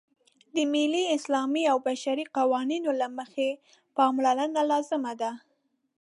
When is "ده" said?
5.21-5.31